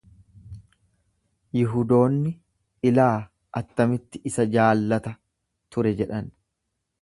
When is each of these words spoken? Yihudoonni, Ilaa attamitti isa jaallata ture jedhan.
Yihudoonni, 1.59 2.31
Ilaa 2.91 3.11
attamitti 3.61 4.23
isa 4.31 4.47
jaallata 4.57 5.13
ture 5.77 5.95
jedhan. 6.03 6.35